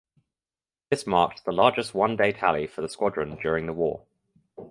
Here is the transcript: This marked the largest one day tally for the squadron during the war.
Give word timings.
This 0.89 1.05
marked 1.05 1.45
the 1.45 1.51
largest 1.51 1.93
one 1.93 2.15
day 2.15 2.31
tally 2.31 2.65
for 2.65 2.81
the 2.81 2.89
squadron 2.89 3.37
during 3.39 3.67
the 3.67 3.73
war. 3.73 4.01